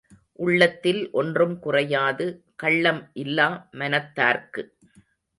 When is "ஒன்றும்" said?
1.11-1.59